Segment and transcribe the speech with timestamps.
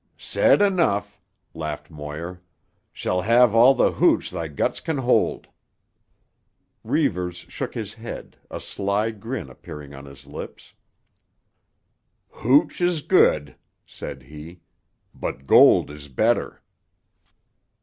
[0.17, 1.21] "Said enough,"
[1.53, 2.41] laughed Moir.
[2.91, 5.45] "Shall have all tuh hooch thy guts can hold."
[6.83, 10.73] Reivers shook his head, a sly grin appearing on his lips.
[12.31, 14.61] "Hooch is good," said he,
[15.13, 16.63] "but gold is better."